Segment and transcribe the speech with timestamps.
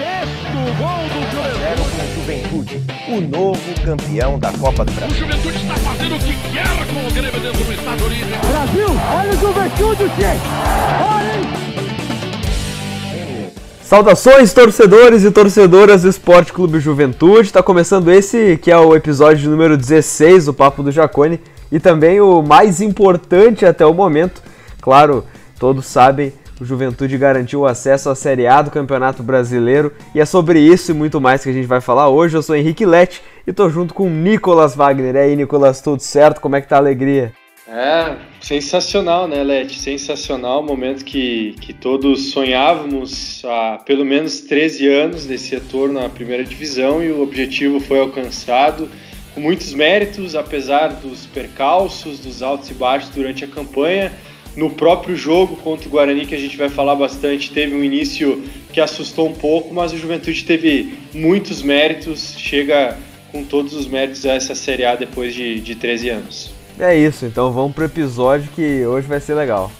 [0.00, 2.00] Sexto gol do Juventude.
[2.14, 5.14] Juventude, o novo campeão da Copa do Brasil.
[5.14, 8.48] O Juventude está fazendo o que quer com o Grêmio dentro do Estado Unido.
[8.48, 10.40] Brasil, olha o Juventude, gente!
[11.06, 11.40] Olha!
[13.82, 17.48] Saudações, torcedores e torcedoras do Esporte Clube Juventude.
[17.48, 21.38] Está começando esse que é o episódio número 16 do Papo do Jacone
[21.70, 24.42] e também o mais importante até o momento.
[24.80, 25.26] Claro,
[25.58, 30.26] todos sabem, o Juventude garantiu o acesso à Série A do Campeonato Brasileiro e é
[30.26, 32.36] sobre isso e muito mais que a gente vai falar hoje.
[32.36, 35.14] Eu sou Henrique Lete e estou junto com Nicolas Wagner.
[35.14, 36.40] E aí, Nicolas, tudo certo?
[36.40, 37.32] Como é que tá a alegria?
[37.66, 39.78] É, sensacional, né, Leti?
[39.78, 46.44] Sensacional, momento que, que todos sonhávamos há pelo menos 13 anos desse retorno à primeira
[46.44, 48.86] divisão e o objetivo foi alcançado
[49.34, 54.12] com muitos méritos, apesar dos percalços, dos altos e baixos durante a campanha.
[54.56, 58.42] No próprio jogo contra o Guarani, que a gente vai falar bastante, teve um início
[58.72, 62.98] que assustou um pouco, mas o Juventude teve muitos méritos, chega
[63.30, 66.50] com todos os méritos a essa Série A depois de, de 13 anos.
[66.78, 69.70] É isso, então vamos pro episódio que hoje vai ser legal.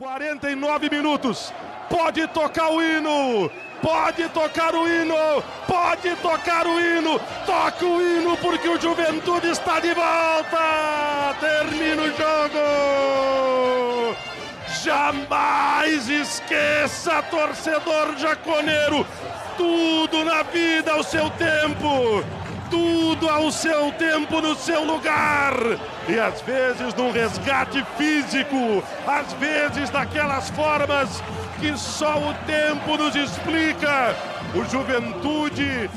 [0.00, 1.52] Quarenta e nove minutos.
[1.90, 3.50] Pode tocar o hino.
[3.82, 5.14] Pode tocar o hino,
[5.66, 11.36] pode tocar o hino, toca o hino porque o Juventude está de volta.
[11.38, 12.58] Termina o jogo.
[14.82, 19.06] Jamais esqueça, torcedor jaconeiro,
[19.58, 22.39] tudo na vida ao seu tempo
[22.70, 25.52] tudo ao seu tempo, no seu lugar.
[26.08, 31.22] E às vezes num resgate físico, às vezes daquelas formas
[31.60, 34.16] que só o tempo nos explica.
[34.54, 35.90] O Juventude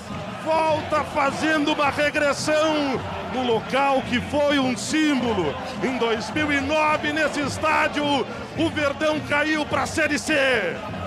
[0.44, 3.00] volta fazendo uma regressão
[3.34, 5.56] no local que foi um símbolo.
[5.82, 8.04] Em 2009, nesse estádio,
[8.58, 10.34] o Verdão caiu para a Série C.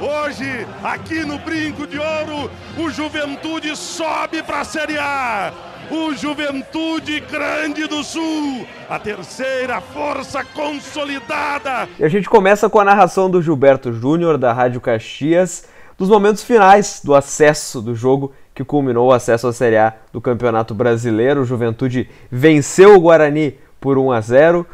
[0.01, 5.51] Hoje, aqui no Brinco de Ouro, o Juventude sobe para a Série A.
[5.91, 11.89] O Juventude Grande do Sul, a terceira força consolidada.
[11.99, 16.43] E a gente começa com a narração do Gilberto Júnior, da Rádio Caxias, dos momentos
[16.43, 21.41] finais do acesso do jogo que culminou o acesso à Série A do Campeonato Brasileiro.
[21.41, 24.67] O Juventude venceu o Guarani por 1 a 0,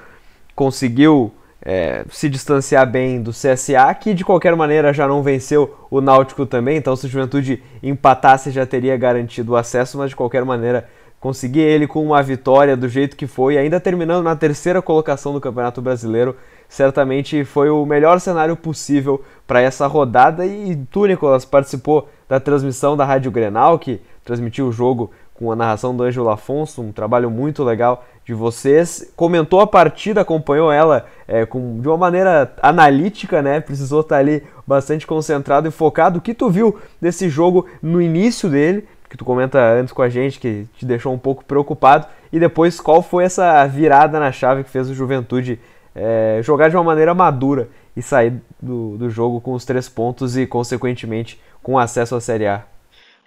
[0.56, 1.32] conseguiu
[1.64, 6.44] é, se distanciar bem do CSA, que de qualquer maneira já não venceu o Náutico
[6.44, 10.88] também, então se o Juventude empatasse já teria garantido o acesso, mas de qualquer maneira
[11.22, 15.40] conseguir ele com uma vitória do jeito que foi, ainda terminando na terceira colocação do
[15.40, 16.36] Campeonato Brasileiro,
[16.68, 20.44] certamente foi o melhor cenário possível para essa rodada.
[20.44, 25.56] E tu, Nicolas, participou da transmissão da Rádio Grenal, que transmitiu o jogo com a
[25.56, 29.12] narração do Ângelo Afonso, um trabalho muito legal de vocês.
[29.16, 33.60] Comentou a partida, acompanhou ela é, com, de uma maneira analítica, né?
[33.60, 36.18] Precisou estar ali bastante concentrado e focado.
[36.18, 40.08] O que tu viu desse jogo no início dele que tu comenta antes com a
[40.08, 44.64] gente, que te deixou um pouco preocupado, e depois qual foi essa virada na chave
[44.64, 45.60] que fez o Juventude
[45.94, 50.34] é, jogar de uma maneira madura e sair do, do jogo com os três pontos
[50.34, 52.64] e, consequentemente, com acesso à Série A?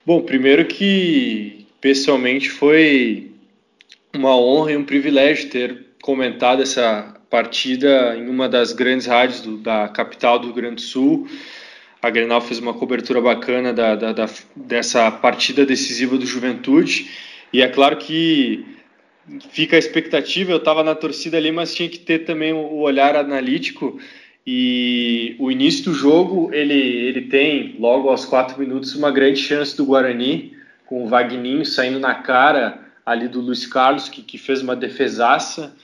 [0.04, 3.35] Bom, primeiro que pessoalmente foi
[4.18, 9.58] uma honra e um privilégio ter comentado essa partida em uma das grandes rádios do,
[9.58, 11.28] da capital do Rio Grande do Sul
[12.06, 17.10] a Grenal fez uma cobertura bacana da, da, da, dessa partida decisiva do Juventude.
[17.52, 18.64] E é claro que
[19.50, 20.52] fica a expectativa.
[20.52, 24.00] Eu estava na torcida ali, mas tinha que ter também o olhar analítico.
[24.46, 29.76] E o início do jogo, ele, ele tem, logo aos quatro minutos, uma grande chance
[29.76, 30.54] do Guarani,
[30.86, 35.76] com o Vagninho saindo na cara ali do Luiz Carlos, que, que fez uma defesaça.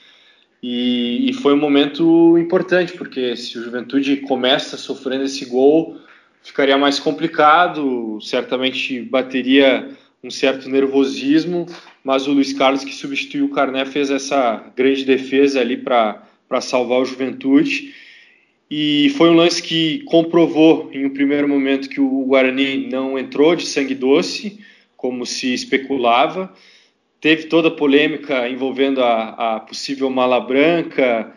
[0.62, 5.98] E, e, foi um momento importante, porque se o Juventude começa sofrendo esse gol,
[6.42, 9.88] ficaria mais complicado, certamente bateria
[10.22, 11.66] um certo nervosismo,
[12.04, 16.22] mas o Luiz Carlos, que substituiu o Carné, fez essa grande defesa ali para
[16.60, 17.92] salvar o Juventude.
[18.70, 23.54] E foi um lance que comprovou em um primeiro momento que o Guarani não entrou
[23.54, 24.60] de sangue doce,
[24.96, 26.52] como se especulava.
[27.22, 31.32] Teve toda a polêmica envolvendo a, a possível mala branca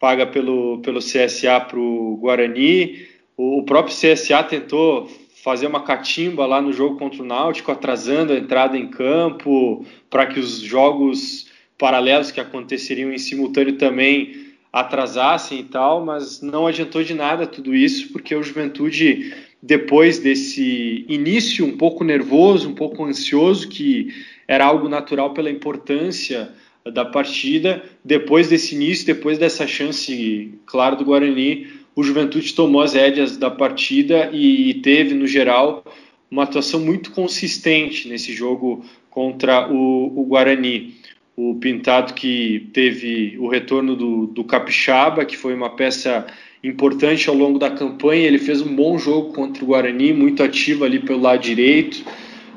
[0.00, 3.06] paga pelo, pelo CSA para o Guarani.
[3.36, 5.06] O próprio CSA tentou
[5.44, 10.24] fazer uma catimba lá no jogo contra o Náutico, atrasando a entrada em campo, para
[10.24, 17.02] que os jogos paralelos que aconteceriam em simultâneo também atrasassem e tal, mas não adiantou
[17.04, 23.04] de nada tudo isso, porque o Juventude, depois desse início um pouco nervoso, um pouco
[23.04, 24.08] ansioso, que
[24.48, 26.50] era algo natural pela importância
[26.90, 32.94] da partida, depois desse início, depois dessa chance, claro, do Guarani, o Juventude tomou as
[32.94, 35.84] rédeas da partida e teve, no geral,
[36.30, 40.94] uma atuação muito consistente nesse jogo contra o, o Guarani
[41.38, 46.26] o Pintado que teve o retorno do, do Capixaba, que foi uma peça
[46.64, 48.26] importante ao longo da campanha.
[48.26, 52.04] Ele fez um bom jogo contra o Guarani, muito ativo ali pelo lado direito.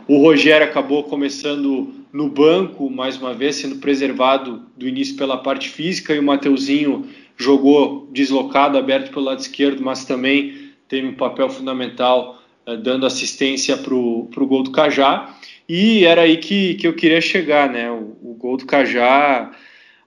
[0.08, 5.70] O Rogério acabou começando no banco, mais uma vez, sendo preservado do início pela parte
[5.70, 7.08] física, e o Mateuzinho
[7.38, 13.78] jogou deslocado, aberto pelo lado esquerdo, mas também teve um papel fundamental, eh, dando assistência
[13.78, 15.34] para o gol do Cajá.
[15.70, 17.90] E era aí que, que eu queria chegar, né?
[17.90, 19.52] O, o, gol do Cajá,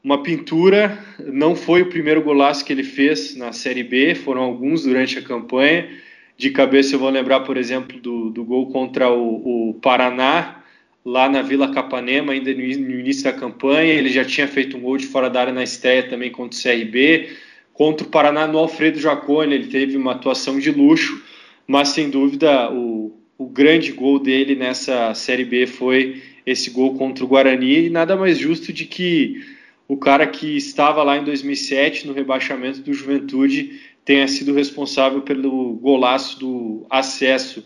[0.02, 0.98] uma pintura,
[1.32, 5.22] não foi o primeiro golaço que ele fez na Série B, foram alguns durante a
[5.22, 5.88] campanha.
[6.36, 10.62] De cabeça eu vou lembrar, por exemplo, do, do gol contra o, o Paraná,
[11.04, 13.92] lá na Vila Capanema, ainda no, início da campanha.
[13.92, 16.62] Ele já tinha feito um gol de fora da área na estreia também contra o
[16.62, 17.28] CRB.
[17.72, 21.22] Contra o Paraná no Alfredo Jacone, ele teve uma atuação de luxo,
[21.66, 27.24] mas sem dúvida o, o grande gol dele nessa Série B foi esse gol contra
[27.24, 29.42] o Guarani, e nada mais justo de que
[29.88, 35.74] o cara que estava lá em 2007 no rebaixamento do Juventude tenha sido responsável pelo
[35.74, 37.64] golaço do acesso.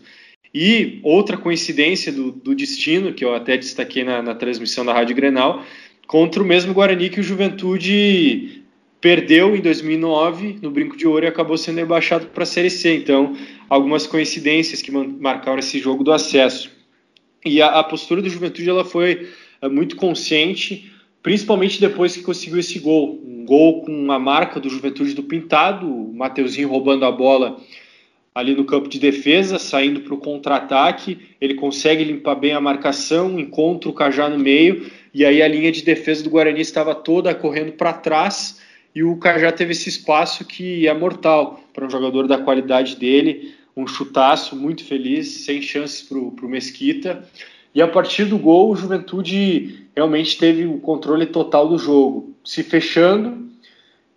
[0.53, 5.15] E outra coincidência do, do destino, que eu até destaquei na, na transmissão da Rádio
[5.15, 5.63] Grenal,
[6.07, 8.63] contra o mesmo Guarani que o Juventude
[8.99, 12.95] perdeu em 2009 no Brinco de Ouro e acabou sendo rebaixado para a Série C.
[12.95, 13.35] Então,
[13.69, 16.71] algumas coincidências que marcaram esse jogo do acesso.
[17.45, 19.29] E a, a postura do Juventude ela foi
[19.61, 23.19] é, muito consciente, principalmente depois que conseguiu esse gol.
[23.25, 27.59] Um gol com a marca do Juventude do Pintado, o Mateuzinho roubando a bola
[28.33, 31.17] ali no campo de defesa, saindo para o contra-ataque.
[31.41, 35.71] Ele consegue limpar bem a marcação, encontra o Cajá no meio, e aí a linha
[35.71, 38.59] de defesa do Guarani estava toda correndo para trás
[38.93, 43.53] e o Cajá teve esse espaço que é mortal para um jogador da qualidade dele,
[43.75, 47.27] um chutaço muito feliz, sem chances para o Mesquita.
[47.73, 52.63] E a partir do gol, o Juventude realmente teve o controle total do jogo, se
[52.63, 53.49] fechando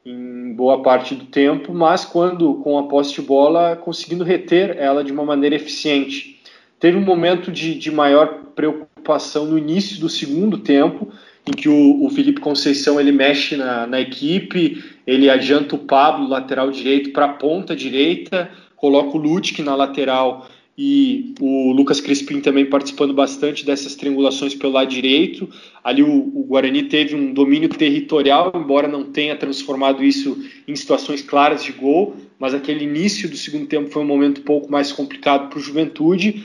[0.06, 5.02] em boa parte do tempo, mas quando com a posse de bola, conseguindo reter ela
[5.02, 6.40] de uma maneira eficiente.
[6.79, 11.08] Teve um momento de, de maior preocupação no início do segundo tempo,
[11.44, 16.29] em que o, o Felipe Conceição ele mexe na, na equipe, ele adianta o Pablo,
[16.29, 20.46] lateral direito, para a ponta direita, coloca o Lutic na lateral
[20.84, 25.49] e o Lucas Crispim também participando bastante dessas triangulações pelo lado direito.
[25.84, 31.23] Ali o, o, Guarani teve um domínio territorial, embora não tenha transformado isso em situações
[31.23, 34.90] claras de gol, mas aquele início do segundo tempo foi um momento um pouco mais
[34.90, 36.44] complicado para o Juventude.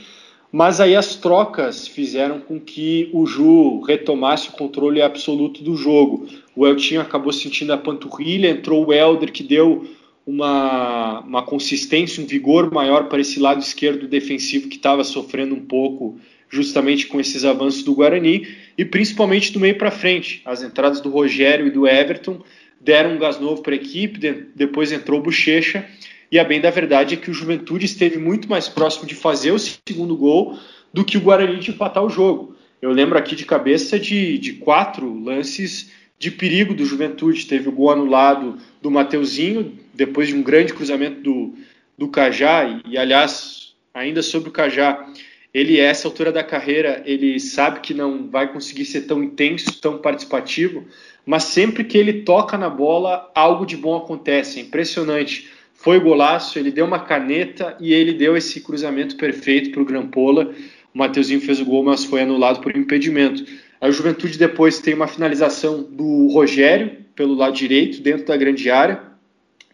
[0.52, 6.28] Mas aí as trocas fizeram com que o Ju retomasse o controle absoluto do jogo.
[6.54, 9.84] O Eltinho acabou sentindo a panturrilha, entrou o Helder, que deu
[10.28, 15.64] uma, uma consistência, um vigor maior para esse lado esquerdo defensivo que estava sofrendo um
[15.64, 16.20] pouco
[16.50, 18.46] justamente com esses avanços do Guarani
[18.76, 20.42] e principalmente do meio para frente.
[20.44, 22.42] As entradas do Rogério e do Everton
[22.78, 24.18] deram um gás novo para a equipe,
[24.54, 25.86] depois entrou o Bochecha
[26.30, 29.52] e a bem da verdade é que o Juventude esteve muito mais próximo de fazer
[29.52, 30.58] o segundo gol
[30.92, 32.54] do que o Guarani de empatar o jogo.
[32.82, 37.46] Eu lembro aqui de cabeça de, de quatro lances de perigo do Juventude.
[37.46, 41.54] Teve o gol anulado do Mateuzinho, depois de um grande cruzamento do,
[41.98, 42.64] do Cajá.
[42.64, 45.04] E, e aliás, ainda sobre o Cajá,
[45.52, 49.80] ele, a essa altura da carreira, ele sabe que não vai conseguir ser tão intenso,
[49.80, 50.86] tão participativo,
[51.26, 54.60] mas sempre que ele toca na bola, algo de bom acontece.
[54.60, 59.82] É impressionante foi golaço, ele deu uma caneta e ele deu esse cruzamento perfeito para
[59.82, 60.52] o Grampola.
[60.92, 63.44] O Mateuzinho fez o gol, mas foi anulado por impedimento.
[63.80, 69.07] A Juventude depois tem uma finalização do Rogério pelo lado direito, dentro da grande área.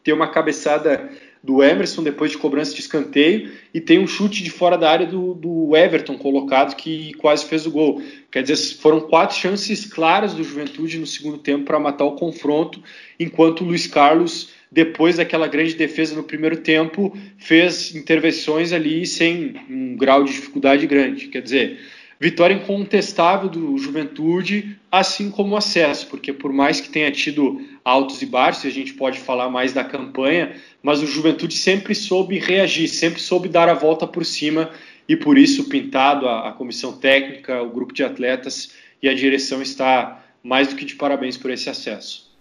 [0.05, 1.11] Tem uma cabeçada
[1.43, 5.07] do Emerson depois de cobrança de escanteio e tem um chute de fora da área
[5.07, 8.01] do, do Everton colocado que quase fez o gol.
[8.31, 12.83] Quer dizer, foram quatro chances claras do Juventude no segundo tempo para matar o confronto,
[13.19, 19.55] enquanto o Luiz Carlos depois daquela grande defesa no primeiro tempo, fez intervenções ali sem
[19.71, 21.29] um grau de dificuldade grande.
[21.29, 21.79] Quer dizer,
[22.19, 28.23] vitória incontestável do Juventude, assim como o acesso, porque por mais que tenha tido altos
[28.23, 32.89] e baixos, a gente pode falar mais da campanha, mas o Juventude sempre soube reagir,
[32.89, 34.71] sempre soube dar a volta por cima
[35.09, 38.73] e por isso pintado a, a comissão técnica, o grupo de atletas
[39.03, 42.33] e a direção está mais do que de parabéns por esse acesso.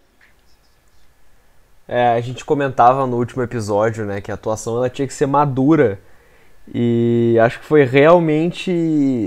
[1.86, 5.26] É, a gente comentava no último episódio, né, que a atuação ela tinha que ser
[5.26, 6.00] madura
[6.74, 8.72] e acho que foi realmente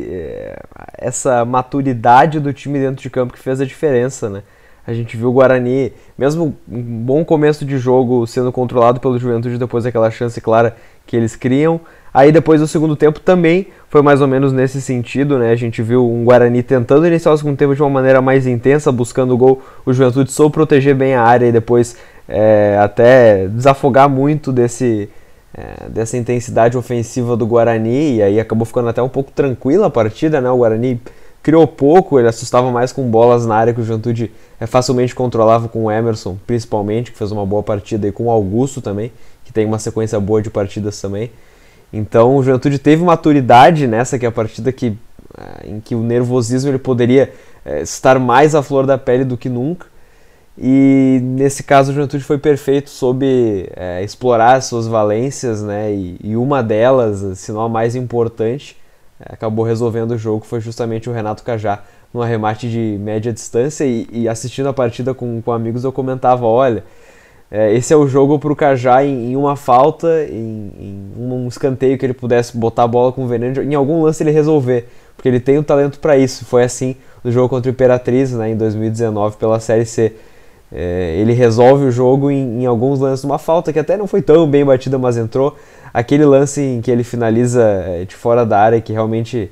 [0.08, 0.58] é,
[0.96, 4.42] essa maturidade do time dentro de campo que fez a diferença, né?
[4.86, 9.58] A gente viu o Guarani, mesmo um bom começo de jogo sendo controlado pelo Juventude
[9.58, 11.80] depois daquela chance clara que eles criam.
[12.14, 15.50] Aí depois do segundo tempo também foi mais ou menos nesse sentido, né?
[15.50, 18.92] A gente viu um Guarani tentando iniciar o segundo tempo de uma maneira mais intensa,
[18.92, 19.60] buscando o gol.
[19.84, 21.96] O Juventude soube proteger bem a área e depois
[22.28, 25.10] é, até desafogar muito desse,
[25.52, 29.90] é, dessa intensidade ofensiva do Guarani, e aí acabou ficando até um pouco tranquila a
[29.90, 30.48] partida, né?
[30.48, 31.00] O Guarani
[31.46, 35.68] criou pouco, ele assustava mais com bolas na área que o Juventude é, facilmente controlava
[35.68, 39.12] com o Emerson, principalmente, que fez uma boa partida, e com o Augusto também,
[39.44, 41.30] que tem uma sequência boa de partidas também.
[41.92, 44.98] Então o Juventude teve maturidade nessa, que é a partida que,
[45.38, 47.32] é, em que o nervosismo ele poderia
[47.64, 49.86] é, estar mais à flor da pele do que nunca.
[50.58, 55.92] E nesse caso o Juventude foi perfeito, soube é, explorar as suas valências, né?
[55.92, 58.76] E, e, uma delas, se não a mais importante,
[59.20, 61.82] acabou resolvendo o jogo, foi justamente o Renato Cajá,
[62.12, 63.84] num arremate de média distância.
[63.84, 66.84] E, e assistindo a partida com, com amigos eu comentava: olha,
[67.50, 71.46] é, esse é o jogo para o Cajá em, em, uma falta, em, em, um
[71.46, 74.88] escanteio que ele pudesse botar a bola com o veneno, em algum lance ele resolver,
[75.16, 76.44] porque ele tem o talento para isso.
[76.44, 80.12] Foi assim no jogo contra o Imperatriz, né, em 2019, pela Série C.
[80.72, 84.20] É, ele resolve o jogo em, em, alguns lances, uma falta que até não foi
[84.20, 85.56] tão bem batida, mas entrou.
[85.96, 89.50] Aquele lance em que ele finaliza é, de fora da área, que realmente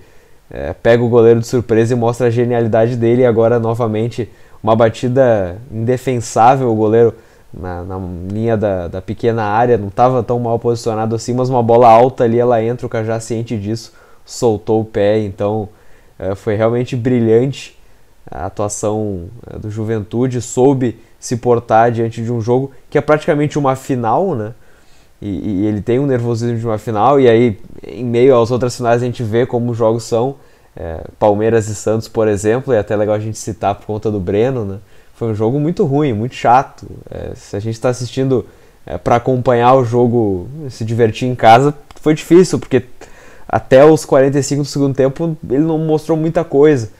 [0.50, 3.22] é, pega o goleiro de surpresa e mostra a genialidade dele.
[3.22, 4.30] E agora, novamente,
[4.62, 6.70] uma batida indefensável.
[6.70, 7.14] O goleiro
[7.50, 7.98] na, na
[8.30, 12.24] linha da, da, pequena área não estava tão mal posicionado assim, mas uma bola alta
[12.24, 12.86] ali, ela entra.
[12.86, 15.20] O Cajá, ciente disso, soltou o pé.
[15.20, 15.70] Então,
[16.18, 17.74] é, foi realmente brilhante
[18.30, 23.58] a atuação é, do Juventude, soube se portar diante de um jogo que é praticamente
[23.58, 24.52] uma final, né?
[25.24, 28.76] E, e, ele tem um nervosismo de uma final, e aí, em meio às outras
[28.76, 30.36] finais, a gente vê como os jogos são.
[30.76, 34.20] É, Palmeiras e Santos, por exemplo, é até legal a gente citar por conta do
[34.20, 34.78] Breno, né?
[35.14, 36.86] Foi um jogo muito ruim, muito chato.
[37.10, 38.44] É, se a gente está assistindo
[38.84, 42.82] é, para acompanhar o jogo, se divertir em casa, foi difícil, porque
[43.48, 46.90] até os 45 do segundo tempo ele não mostrou muita coisa.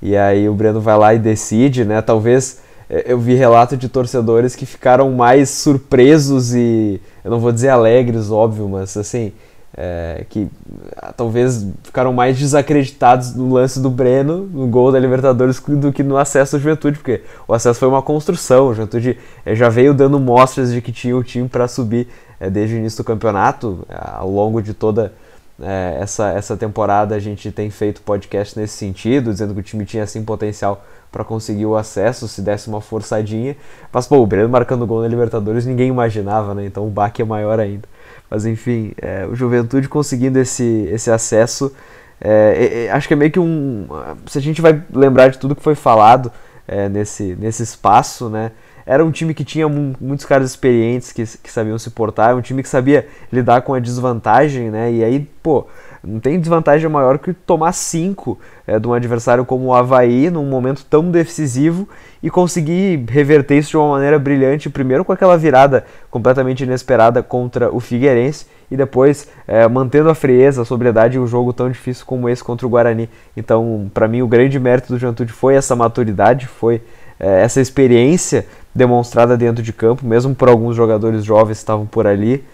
[0.00, 2.00] E aí o Breno vai lá e decide, né?
[2.00, 7.70] Talvez eu vi relato de torcedores que ficaram mais surpresos e eu não vou dizer
[7.70, 9.32] alegres, óbvio, mas assim,
[9.76, 10.48] é, que
[10.96, 16.02] ah, talvez ficaram mais desacreditados no lance do Breno, no gol da Libertadores, do que
[16.02, 19.92] no acesso à Juventude, porque o acesso foi uma construção, a Juventude é, já veio
[19.92, 23.84] dando mostras de que tinha o time para subir é, desde o início do campeonato,
[23.88, 25.12] ao longo de toda
[25.60, 29.84] é, essa, essa temporada a gente tem feito podcast nesse sentido, dizendo que o time
[29.84, 33.56] tinha assim potencial para conseguir o acesso se desse uma forçadinha.
[33.92, 36.66] Mas pô, o Breno marcando gol na Libertadores ninguém imaginava, né?
[36.66, 37.88] Então o baque é maior ainda.
[38.28, 41.72] Mas enfim, é, o Juventude conseguindo esse, esse acesso,
[42.20, 43.86] é, é, acho que é meio que um.
[44.26, 46.32] Se a gente vai lembrar de tudo que foi falado
[46.66, 48.50] é, nesse, nesse espaço, né?
[48.86, 52.62] era um time que tinha muitos caras experientes que, que sabiam se portar, um time
[52.62, 54.92] que sabia lidar com a desvantagem, né?
[54.92, 55.66] E aí, pô,
[56.06, 60.44] não tem desvantagem maior que tomar cinco é, de um adversário como o Havaí num
[60.44, 61.88] momento tão decisivo
[62.22, 67.74] e conseguir reverter isso de uma maneira brilhante, primeiro com aquela virada completamente inesperada contra
[67.74, 72.04] o Figueirense e depois é, mantendo a frieza, a sobriedade em um jogo tão difícil
[72.06, 73.08] como esse contra o Guarani.
[73.36, 76.82] Então, para mim, o grande mérito do Juventude foi essa maturidade, foi
[77.18, 82.06] é, essa experiência demonstrada dentro de campo, mesmo por alguns jogadores jovens que estavam por
[82.06, 82.44] ali.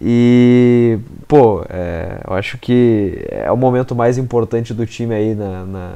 [0.00, 5.64] E, pô, é, eu acho que é o momento mais importante do time aí, na,
[5.64, 5.94] na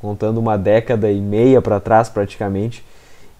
[0.00, 2.84] contando uma década e meia para trás praticamente.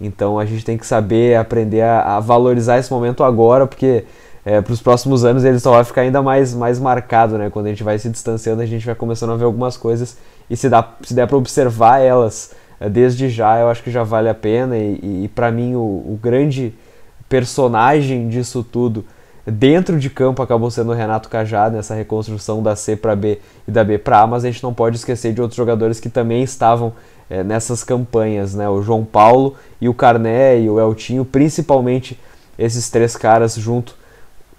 [0.01, 4.05] Então a gente tem que saber aprender a, a valorizar esse momento agora, porque
[4.45, 7.49] é, para os próximos anos ele só vai ficar ainda mais, mais marcado, né?
[7.49, 10.17] Quando a gente vai se distanciando, a gente vai começando a ver algumas coisas
[10.49, 14.03] e se, dá, se der para observar elas é, desde já eu acho que já
[14.03, 16.73] vale a pena e, e para mim o, o, grande
[17.27, 19.05] personagem disso tudo
[19.51, 23.71] dentro de campo acabou sendo o Renato Cajá nessa reconstrução da C para B e
[23.71, 26.43] da B para A, mas a gente não pode esquecer de outros jogadores que também
[26.43, 26.93] estavam
[27.29, 28.67] é, nessas campanhas, né?
[28.69, 32.19] O João Paulo e o Carné e o Eltinho, principalmente
[32.57, 33.95] esses três caras junto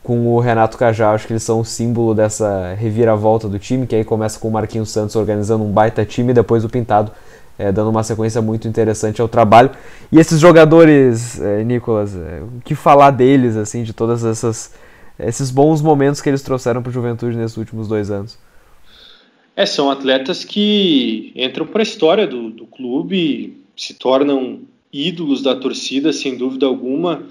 [0.03, 3.95] com o Renato Cajá, acho que eles são o símbolo dessa reviravolta do time, que
[3.95, 7.13] aí começa com o Marquinhos Santos organizando um baita time, e depois o Pintado
[7.61, 9.71] é, dando uma sequência muito interessante ao trabalho.
[10.11, 14.73] E esses jogadores, é, Nicolas, é, o que falar deles, assim, de todas essas
[15.19, 18.39] esses bons momentos que eles trouxeram para o Juventude nesses últimos dois anos?
[19.55, 25.55] É, são atletas que entram para a história do, do clube, se tornam ídolos da
[25.55, 27.25] torcida, sem dúvida alguma.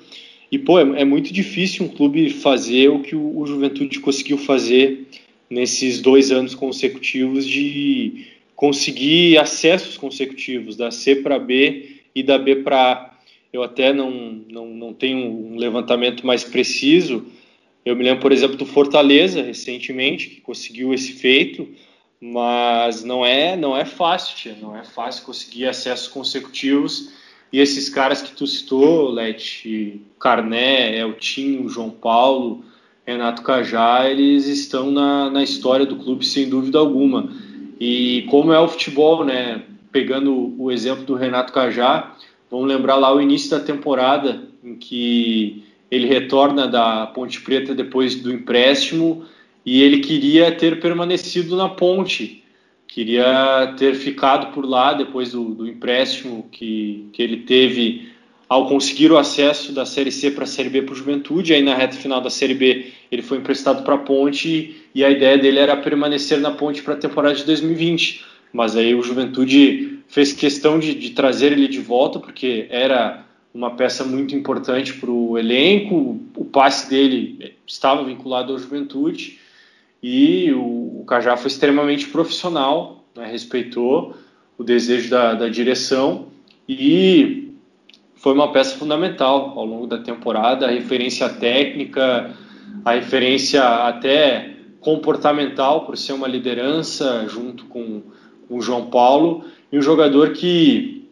[0.51, 4.37] E, pô, é, é muito difícil um clube fazer o que o, o Juventude conseguiu
[4.37, 5.07] fazer
[5.49, 8.27] nesses dois anos consecutivos de
[8.59, 13.11] conseguir acessos consecutivos da C para B e da B para A.
[13.53, 17.25] Eu até não, não, não tenho um levantamento mais preciso.
[17.85, 21.69] Eu me lembro, por exemplo, do Fortaleza recentemente, que conseguiu esse feito,
[22.19, 24.57] mas não é não é fácil, tia.
[24.61, 27.13] não é fácil conseguir acessos consecutivos.
[27.53, 32.65] E esses caras que tu citou, Lete, Carné, Eltinho, João Paulo,
[33.07, 37.47] Renato Cajá, eles estão na, na história do clube sem dúvida alguma.
[37.79, 39.63] E como é o futebol, né?
[39.91, 42.15] Pegando o exemplo do Renato Cajá,
[42.51, 48.15] vamos lembrar lá o início da temporada em que ele retorna da Ponte Preta depois
[48.15, 49.25] do empréstimo
[49.65, 52.43] e ele queria ter permanecido na Ponte,
[52.87, 58.09] queria ter ficado por lá depois do, do empréstimo que, que ele teve
[58.47, 61.53] ao conseguir o acesso da Série C para a Série B para o Juventude.
[61.53, 65.09] Aí na reta final da Série B ele foi emprestado para a Ponte e a
[65.09, 68.25] ideia dele era permanecer na Ponte para a temporada de 2020.
[68.53, 73.71] Mas aí o Juventude fez questão de, de trazer ele de volta porque era uma
[73.71, 76.19] peça muito importante para o elenco.
[76.35, 79.39] O passe dele estava vinculado ao Juventude
[80.01, 84.15] e o, o Cajá foi extremamente profissional, né, respeitou
[84.57, 86.27] o desejo da, da direção
[86.67, 87.53] e
[88.15, 92.35] foi uma peça fundamental ao longo da temporada, referência técnica,
[92.85, 98.01] a referência até comportamental, por ser uma liderança junto com
[98.49, 101.07] o João Paulo, e um jogador que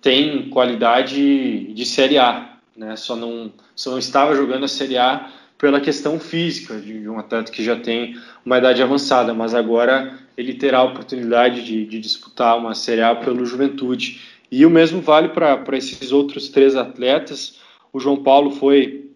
[0.00, 2.96] tem qualidade de Série A, né?
[2.96, 7.52] só, não, só não estava jogando a Série A pela questão física de, um atleta
[7.52, 12.58] que já tem uma idade avançada, mas agora ele terá a oportunidade de, de disputar
[12.58, 14.20] uma Série A pelo Juventude.
[14.50, 17.60] E o mesmo vale para esses outros três atletas.
[17.92, 19.10] O João Paulo foi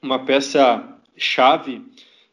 [0.00, 1.82] uma peça chave,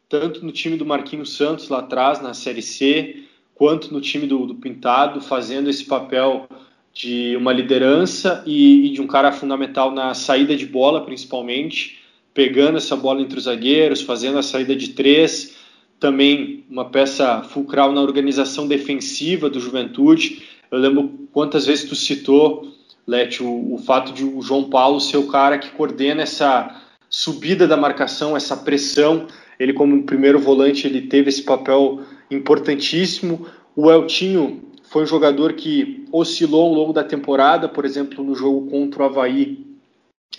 [0.08, 3.24] tanto no time do Marquinhos Santos lá atrás, na Série C,
[3.54, 6.46] quanto no time do, do Pintado, fazendo esse papel
[6.92, 11.98] de uma liderança e, e, de um cara fundamental na saída de bola, principalmente,
[12.34, 15.56] pegando essa bola entre os zagueiros, fazendo a saída de três,
[15.98, 22.72] também uma peça fulcral na organização defensiva do Juventude, eu lembro quantas vezes tu citou,
[23.06, 27.68] Lete, o, o fato de o João Paulo ser o cara que coordena essa subida
[27.68, 29.28] da marcação, essa pressão.
[29.60, 33.46] Ele, como primeiro volante, ele teve esse papel importantíssimo.
[33.76, 38.68] O Eltinho foi um jogador que oscilou ao longo da temporada, por exemplo, no jogo
[38.68, 39.72] contra o Havaí,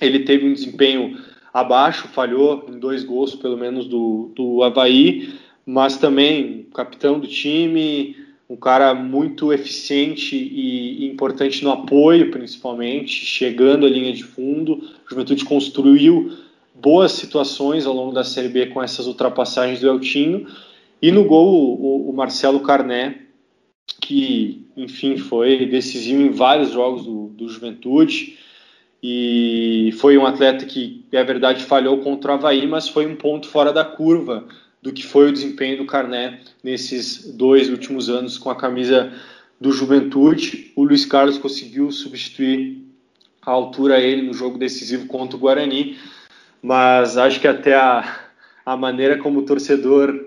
[0.02, 1.18] ele teve um desempenho
[1.54, 5.34] abaixo, falhou em dois gols, pelo menos, do, do Havaí,
[5.66, 8.16] mas também capitão do time,
[8.50, 14.82] um cara muito eficiente e, importante no apoio, principalmente, chegando à linha de fundo.
[15.06, 16.32] A Juventude construiu
[16.74, 20.48] boas situações ao longo da Série B com essas ultrapassagens do Eltinho.
[21.02, 23.22] E no gol, o, o Marcelo Carné,
[24.02, 28.38] que, enfim, foi decisivo em vários jogos do, do Juventude.
[29.02, 33.48] E foi um atleta que, é verdade, falhou contra o Havaí, mas foi um ponto
[33.48, 34.46] fora da curva
[34.82, 39.14] do que foi o desempenho do Carné nesses dois últimos anos com a camisa
[39.60, 40.72] do Juventude.
[40.76, 42.84] O Luiz Carlos conseguiu substituir
[43.42, 45.98] a altura a ele no jogo decisivo contra o Guarani,
[46.64, 48.04] mas acho que até a,
[48.66, 50.18] a maneira como o torcedor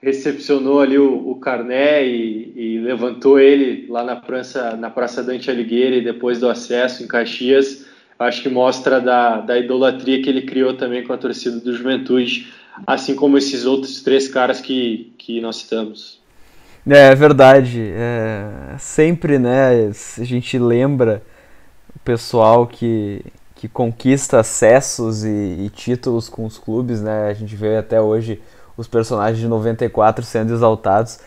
[0.00, 5.50] recepcionou ali o, o Carné e, e, levantou ele lá na praça, na praça Dante
[5.50, 7.84] Alighieri depois do acesso em Caxias,
[8.18, 12.52] acho que mostra da, da idolatria que ele criou também com a torcida do Juventude
[12.86, 16.20] assim como esses outros três caras que, que nós citamos.
[16.88, 17.92] É, é verdade.
[17.94, 21.22] É, sempre, né, a gente lembra
[21.94, 23.22] o pessoal que,
[23.56, 27.28] que conquista acessos e, e, títulos com os clubes, né?
[27.28, 28.40] A gente vê até hoje
[28.76, 31.18] os personagens de 94 sendo exaltados.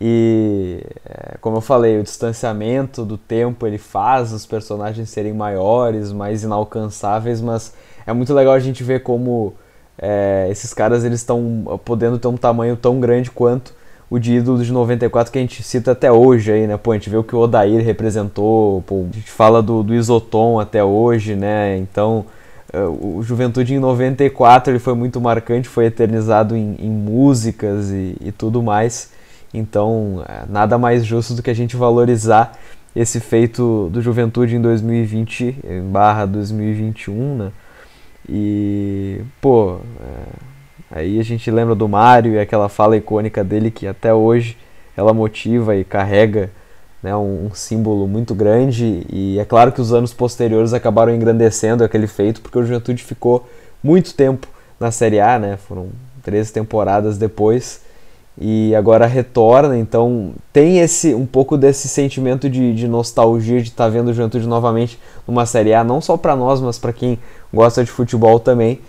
[0.00, 6.12] E, é, como eu falei, o distanciamento do tempo ele faz os personagens serem maiores,
[6.12, 7.74] mais inalcançáveis, mas
[8.06, 9.52] é muito legal a gente ver como
[9.98, 13.74] é, esses caras eles estão podendo ter um tamanho tão grande quanto
[14.12, 16.76] o de ídolo de 94 que a gente cita até hoje aí, né?
[16.76, 19.94] Pô, a gente vê o que o Odair representou, pô, a gente fala do, do
[19.94, 21.78] Isoton até hoje, né?
[21.78, 22.26] Então,
[22.70, 28.14] é, o Juventude em 94 ele foi muito marcante, foi eternizado em, em músicas e,
[28.20, 29.10] e, tudo mais.
[29.54, 32.52] Então, é, nada mais justo do que a gente valorizar
[32.94, 37.52] esse feito do Juventude em 2020 em barra 2021, né?
[38.28, 40.51] E, pô, é,
[40.92, 44.56] aí a gente lembra do Mario e aquela fala icônica dele que até hoje
[44.96, 46.50] ela motiva e carrega
[47.02, 49.04] né, um, um, símbolo muito grande.
[49.10, 53.48] E é claro que os anos posteriores acabaram engrandecendo aquele feito, porque o Juventude ficou
[53.82, 54.46] muito tempo
[54.78, 55.56] na Série A, né?
[55.56, 55.88] Foram
[56.22, 57.80] três temporadas depois
[58.40, 63.84] e agora retorna, então tem esse um pouco desse sentimento de, de nostalgia de estar
[63.84, 67.18] tá vendo o Juventude novamente numa Série A, não só para nós, mas para quem
[67.52, 68.80] gosta de futebol também.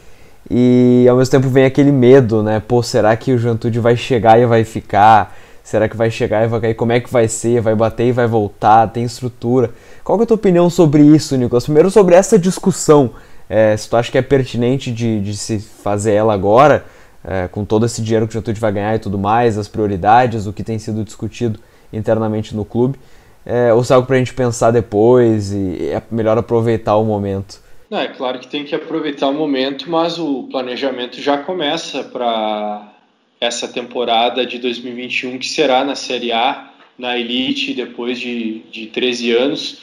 [0.49, 2.61] E ao mesmo tempo vem aquele medo, né?
[2.65, 5.35] Pô, será que o Juventude vai chegar e vai ficar?
[5.63, 6.73] Será que vai chegar e vai cair?
[6.73, 7.61] Como é que vai ser?
[7.61, 8.87] Vai bater e vai voltar?
[8.87, 9.71] Tem estrutura?
[10.03, 11.63] Qual é a tua opinião sobre isso, Nicolas?
[11.63, 13.11] Primeiro sobre essa discussão,
[13.49, 16.83] é, se tu acha que é pertinente de, de se fazer ela agora,
[17.23, 20.45] é, com todo esse dinheiro que o Juventude vai ganhar e tudo mais, as prioridades,
[20.45, 21.57] o que tem sido discutido
[21.93, 22.99] internamente no clube,
[23.45, 27.05] é, ou se é algo para a gente pensar depois e é melhor aproveitar o
[27.05, 27.62] momento?
[27.93, 32.91] Não, é claro que tem que aproveitar o momento, mas o planejamento já começa para
[33.39, 39.31] essa temporada de 2021, que será na Série A, na Elite, depois de, de 13
[39.33, 39.81] anos.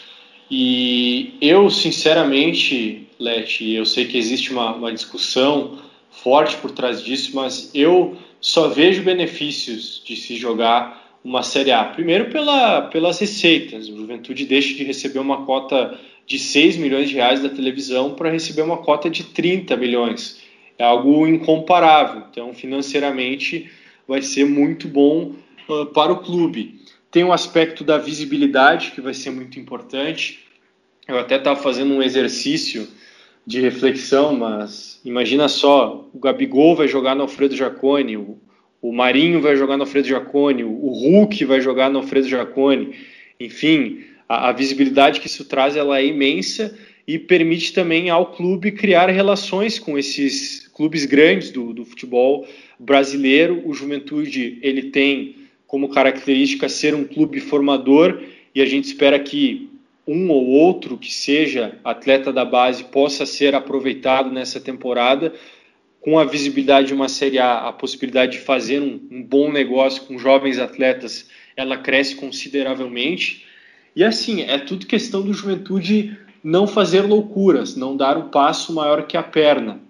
[0.51, 5.79] E eu, sinceramente, Leti, eu sei que existe uma, uma discussão
[6.11, 11.85] forte por trás disso, mas eu só vejo benefícios de se jogar uma Série A.
[11.85, 13.89] Primeiro pela, pelas receitas.
[13.89, 15.97] O Juventude deixa de receber uma cota
[16.31, 20.41] de 6 milhões de reais da televisão para receber uma cota de 30 milhões.
[20.79, 22.23] É algo incomparável.
[22.31, 23.69] Então, financeiramente,
[24.07, 25.35] vai ser muito bom
[25.69, 26.79] uh, para o clube.
[27.11, 30.39] Tem o um aspecto da visibilidade, que vai ser muito importante.
[31.09, 32.87] Eu até estava fazendo um exercício
[33.45, 38.39] de reflexão, mas imagina só, o Gabigol vai jogar no Alfredo Jacone, o,
[38.81, 42.95] o Marinho vai jogar no Alfredo Jacone, o Hulk vai jogar no Alfredo Jacone,
[43.41, 48.71] enfim, a, a, visibilidade que isso traz ela é imensa e permite também ao clube
[48.71, 52.47] criar relações com esses clubes grandes do, do futebol
[52.79, 53.61] brasileiro.
[53.67, 55.35] O Juventude ele tem
[55.67, 58.23] como característica ser um clube formador
[58.55, 59.69] e a gente espera que
[60.07, 65.35] um ou outro que seja atleta da base possa ser aproveitado nessa temporada,
[66.01, 70.03] com a visibilidade de uma Série A, a possibilidade de fazer um, um bom negócio
[70.05, 73.50] com jovens atletas, ela cresce consideravelmente.
[73.95, 78.73] E assim, é tudo questão do juventude não fazer loucuras, não dar o um passo
[78.73, 79.81] maior que a perna,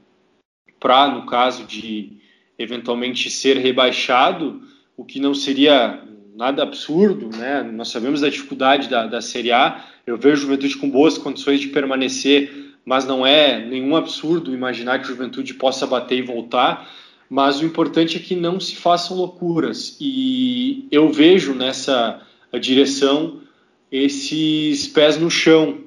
[0.78, 2.18] para, no caso de
[2.58, 4.62] eventualmente ser rebaixado,
[4.96, 6.02] o que não seria
[6.34, 7.62] nada absurdo, né?
[7.62, 11.60] Nós sabemos da dificuldade da, da Série A, eu vejo a Juventude com boas condições
[11.60, 16.90] de permanecer, mas não é nenhum absurdo imaginar que a Juventude possa bater e voltar.
[17.28, 19.96] Mas o importante é que não se façam loucuras.
[20.00, 22.20] E eu vejo nessa
[22.60, 23.39] direção
[23.90, 25.78] esses pés no chão.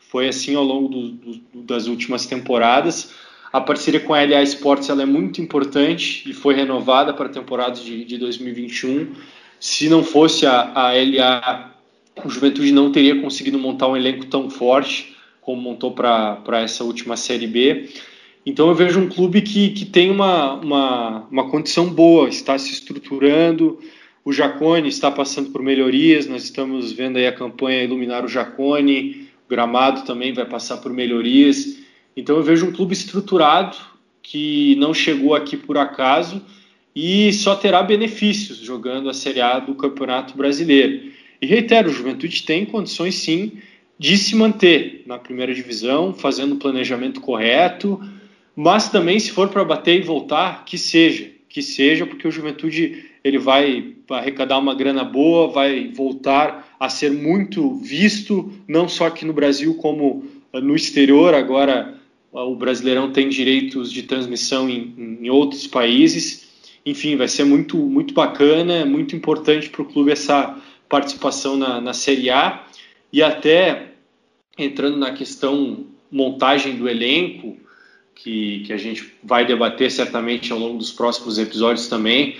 [0.00, 3.14] Foi assim ao longo do, do, das últimas temporadas.
[3.52, 7.32] A parceria com a LA Sports ela é muito importante e foi renovada para a
[7.32, 9.12] temporada de, de 2021.
[9.60, 11.72] Se não fosse a, a LA
[12.24, 17.16] o Juventude não teria conseguido montar um elenco tão forte como montou para essa última
[17.16, 17.88] Série B.
[18.44, 22.72] Então eu vejo um clube que, que tem uma, uma, uma condição boa, está se
[22.72, 23.78] estruturando,
[24.24, 29.28] o Jacone está passando por melhorias, nós estamos vendo aí a campanha Iluminar o Jacone,
[29.46, 31.78] o gramado também vai passar por melhorias.
[32.16, 33.76] Então eu vejo um clube estruturado
[34.22, 36.40] que não chegou aqui por acaso
[36.94, 41.10] e só terá benefícios jogando a Série A do Campeonato Brasileiro.
[41.40, 43.52] E reitero, o Juventude tem condições sim
[43.98, 48.00] de se manter na primeira divisão, fazendo o planejamento correto,
[48.54, 53.11] mas também se for para bater e voltar, que seja, que seja, porque o Juventude
[53.24, 59.24] ele vai arrecadar uma grana boa, vai voltar a ser muito visto, não só aqui
[59.24, 61.34] no Brasil como no exterior.
[61.34, 61.98] Agora
[62.32, 66.50] o Brasileirão tem direitos de transmissão em, em outros países.
[66.84, 70.58] Enfim, vai ser muito muito bacana, é muito importante para o clube essa
[70.88, 72.64] participação na, na Série A
[73.12, 73.92] e até
[74.58, 77.56] entrando na questão montagem do elenco,
[78.14, 82.36] que, que a gente vai debater certamente ao longo dos próximos episódios também,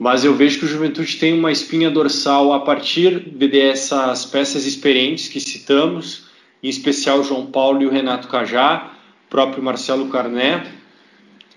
[0.00, 5.28] mas eu vejo que o Juventude tem uma espinha dorsal a partir dessas peças experientes
[5.28, 6.24] que citamos,
[6.62, 8.94] em especial João Paulo e o Renato Cajá,
[9.28, 10.72] próprio Marcelo Carné,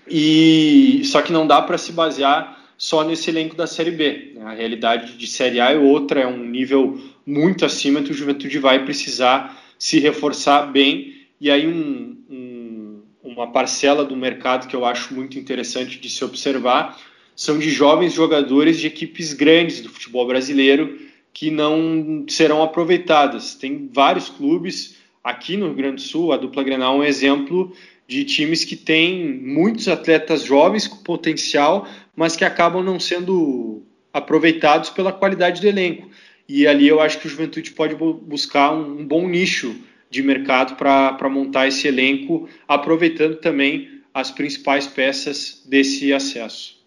[0.06, 4.32] e só que não dá para se basear só nesse elenco da Série B.
[4.34, 4.44] Né?
[4.44, 8.58] A realidade de Série A é outra, é um nível muito acima que o Juventude
[8.58, 11.14] vai precisar se reforçar bem.
[11.40, 16.22] E aí um, um, uma parcela do mercado que eu acho muito interessante de se
[16.22, 16.94] observar
[17.36, 20.98] são de jovens jogadores de equipes grandes do futebol brasileiro
[21.32, 23.54] que não serão aproveitadas.
[23.54, 27.74] Tem vários clubes aqui no Rio Grande do Sul, a dupla Grenal é um exemplo
[28.06, 34.90] de times que têm muitos atletas jovens com potencial, mas que acabam não sendo aproveitados
[34.90, 36.08] pela qualidade do elenco.
[36.48, 39.74] E ali eu acho que o Juventude pode buscar um, bom nicho
[40.10, 46.83] de mercado para montar esse elenco, aproveitando também as principais peças desse acesso.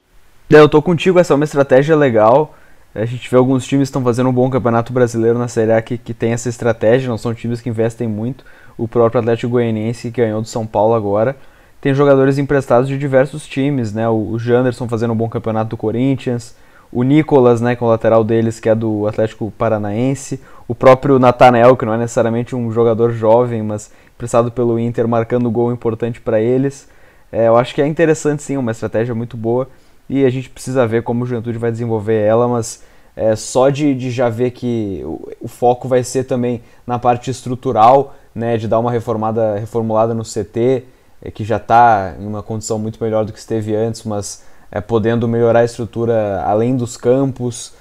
[0.50, 2.56] É, eu tô contigo, essa é uma estratégia legal.
[2.96, 5.82] A gente vê alguns times que estão fazendo um bom campeonato brasileiro na Série A
[5.82, 8.46] que, que tem essa estratégia, não são times que investem muito.
[8.78, 11.36] O próprio Atlético Goianiense que ganhou do São Paulo agora.
[11.82, 14.08] Tem jogadores emprestados de diversos times, né?
[14.08, 16.56] O, Janderson fazendo um bom campeonato do Corinthians,
[16.92, 21.76] o Nicolas, né, com o lateral deles, que é do Atlético Paranaense, o próprio Natanel,
[21.76, 26.40] que não é necessariamente um jogador jovem, mas emprestado pelo Inter, marcando gol importante para
[26.40, 26.88] eles.
[27.32, 29.68] É, eu acho que é interessante sim, uma estratégia muito boa
[30.10, 32.84] e a gente precisa ver como o Juventude vai desenvolver ela, mas
[33.16, 37.32] é, só de, de já ver que o, o, foco vai ser também na parte
[37.32, 40.84] estrutural, né, de dar uma reformada, reformulada no CT,
[41.22, 44.80] é, que já está em uma condição muito melhor do que esteve antes, mas é,
[44.80, 47.74] podendo melhorar a estrutura além dos campos.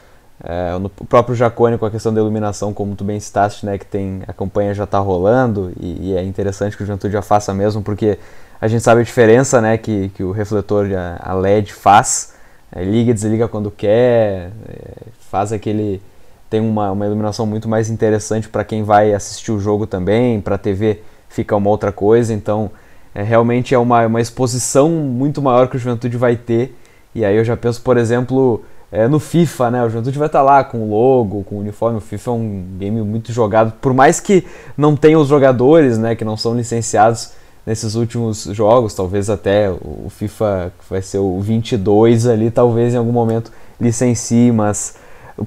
[0.44, 3.86] É, no próprio Jacone com a questão da iluminação, como tu bem citaste, né, que
[3.86, 7.54] tem a campanha já está rolando e, e, é interessante que o Juventude já faça
[7.54, 8.18] mesmo, porque
[8.60, 10.86] a gente sabe a diferença né, que, que o refletor,
[11.20, 12.34] a, LED faz,
[12.72, 14.92] é, liga e desliga quando quer, é,
[15.30, 16.00] faz aquele
[16.48, 20.54] tem uma, uma iluminação muito mais interessante para quem vai assistir o jogo também, para
[20.54, 22.70] a TV fica uma outra coisa, então
[23.14, 26.76] é, realmente é uma, uma exposição muito maior que o Juventude vai ter.
[27.14, 29.84] E aí eu já penso, por exemplo, é, no FIFA, né?
[29.84, 31.98] O Juventude vai estar tá lá com o logo, com o uniforme.
[31.98, 34.44] O FIFA é um game muito jogado, por mais que
[34.76, 37.32] não tenha os jogadores, né, que não são licenciados
[37.66, 42.96] nesses últimos jogos, talvez até o FIFA que vai ser o 22 ali, talvez em
[42.96, 43.50] algum momento
[43.80, 44.94] licencie, mas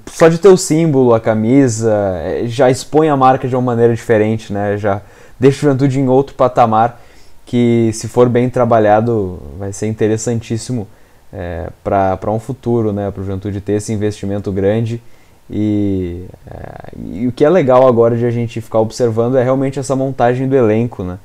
[0.08, 3.96] só de ter o símbolo, a camisa, é, já expõe a marca de uma maneira
[3.96, 4.78] diferente, né?
[4.78, 5.02] Já
[5.40, 7.02] deixa o Juventude em outro patamar
[7.46, 10.88] que se for bem trabalhado vai ser interessantíssimo
[11.34, 15.02] é, para um futuro, né, para o Juventude ter esse investimento grande.
[15.50, 19.80] E, é, e, o que é legal agora de a gente ficar observando é realmente
[19.80, 21.18] essa montagem do elenco, né,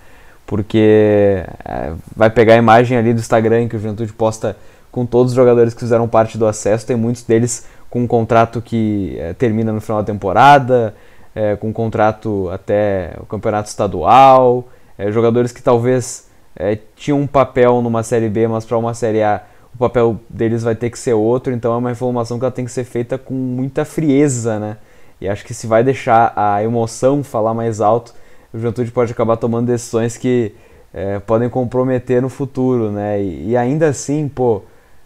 [0.47, 4.57] porque é, vai pegar a imagem ali do Instagram que o Juventude posta
[4.91, 8.61] com todos os jogadores que fizeram parte do acesso, tem muitos deles com um contrato
[8.61, 10.95] que é, termina no final da temporada,
[11.35, 17.27] é, com um contrato até o campeonato estadual, é, jogadores que talvez é, tinham um
[17.27, 19.43] papel numa Série B, mas para uma Série A
[19.75, 22.65] o papel deles vai ter que ser outro, então é uma informação que ela tem
[22.65, 24.77] que ser feita com muita frieza, né?
[25.21, 28.15] E acho que se vai deixar a emoção falar mais alto,
[28.55, 30.55] o Juventude pode acabar tomando decisões que
[30.93, 33.21] é, podem comprometer no futuro, né?
[33.21, 34.63] E, e ainda assim, pô,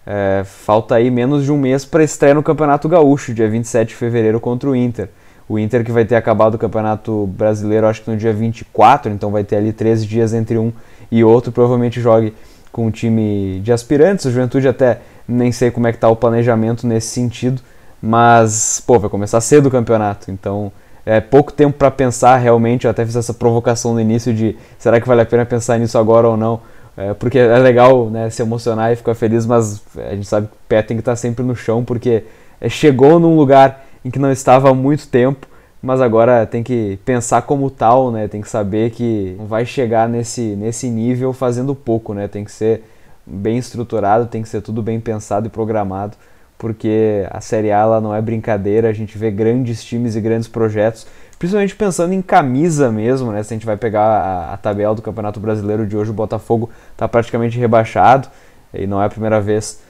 [0.06, 3.94] é, falta aí menos de um mês para estreia no Campeonato Gaúcho, dia 27 de
[3.94, 5.08] fevereiro contra o Inter.
[5.48, 9.30] O Inter que vai ter acabado o Campeonato Brasileiro, acho que no dia 24, então
[9.30, 10.70] vai ter ali 13 dias entre um
[11.10, 11.50] e outro.
[11.50, 12.34] Provavelmente jogue
[12.70, 14.26] com um time de aspirantes.
[14.26, 17.62] O Juventude até nem sei como é que está o planejamento nesse sentido,
[18.00, 20.70] mas pô, vai começar cedo o campeonato, então
[21.08, 22.84] é pouco tempo para pensar realmente.
[22.84, 25.96] Eu até fiz essa provocação no início de será que vale a pena pensar nisso
[25.96, 26.60] agora ou não?
[26.98, 30.52] É, porque é legal né, se emocionar e ficar feliz, mas a gente sabe que
[30.52, 32.24] o pé tem que estar tá sempre no chão, porque
[32.60, 35.46] é, chegou num lugar em que não estava há muito tempo,
[35.80, 38.28] mas agora tem que pensar como tal, né?
[38.28, 42.28] Tem que saber que não vai chegar nesse, nesse nível fazendo pouco, né?
[42.28, 42.82] Tem que ser
[43.26, 46.18] bem estruturado, tem que ser tudo bem pensado e programado,
[46.58, 50.48] porque a Série A ela não é brincadeira, a gente vê grandes times e grandes
[50.48, 51.06] projetos,
[51.38, 53.42] principalmente pensando em camisa mesmo, né?
[53.44, 56.68] Se a gente vai pegar a, a tabela do Campeonato Brasileiro de hoje, o Botafogo
[56.92, 58.28] está praticamente rebaixado,
[58.74, 59.80] e não é a primeira vez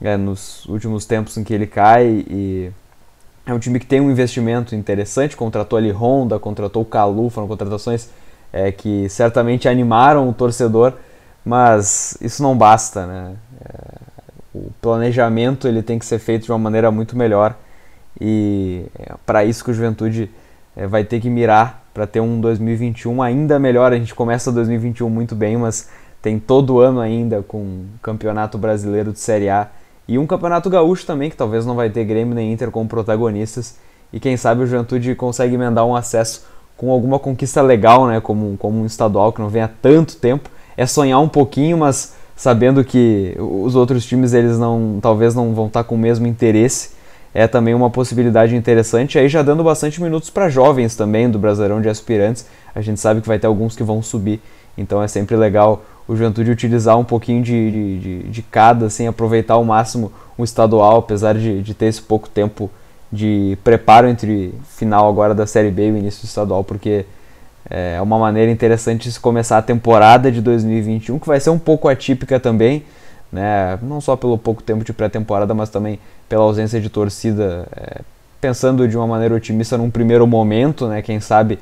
[0.00, 2.70] é, nos últimos tempos em que ele cai e
[3.46, 7.48] é um time que tem um investimento interessante, contratou ali Honda, contratou o Calu, foram
[7.48, 8.10] contratações
[8.52, 10.92] é, que certamente animaram o torcedor,
[11.42, 13.32] mas isso não basta, né?
[13.64, 14.07] É,
[14.66, 17.54] o planejamento ele tem que ser feito de uma maneira muito melhor
[18.20, 20.30] e é para isso que o Juventude
[20.76, 23.92] é, vai ter que mirar para ter um 2021 ainda melhor.
[23.92, 25.88] A gente começa 2021 muito bem, mas
[26.20, 29.68] tem todo ano ainda com o Campeonato Brasileiro de Série A
[30.06, 33.76] e um campeonato gaúcho também, que talvez não vai ter Grêmio nem Inter como protagonistas.
[34.12, 38.20] E quem sabe o Juventude consegue emendar um acesso com alguma conquista legal, né?
[38.20, 40.48] Como, como um estadual que não vem há tanto tempo.
[40.76, 45.66] É sonhar um pouquinho, mas sabendo que os outros times eles não talvez não vão
[45.66, 46.90] estar com o mesmo interesse.
[47.34, 49.18] É também uma possibilidade interessante.
[49.18, 52.46] Aí já dando bastante minutos para jovens também do Brasileirão de Aspirantes.
[52.72, 54.40] A gente sabe que vai ter alguns que vão subir.
[54.78, 59.08] Então é sempre legal o Juventude utilizar um pouquinho de, de, de, de cada, assim,
[59.08, 62.70] aproveitar ao máximo o estadual, apesar de, de ter esse pouco tempo
[63.12, 67.04] de preparo entre final agora da Série B e início do estadual, porque
[67.70, 71.58] é uma maneira interessante de se começar a temporada de 2021, que vai ser um
[71.58, 72.84] pouco atípica também,
[73.30, 73.78] né?
[73.82, 78.00] não só pelo pouco tempo de pré-temporada, mas também pela ausência de torcida, é,
[78.40, 81.02] pensando de uma maneira otimista num primeiro momento, né?
[81.02, 81.58] quem sabe